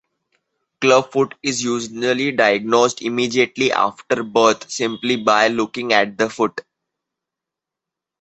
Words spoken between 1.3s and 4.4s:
is usually diagnosed immediately after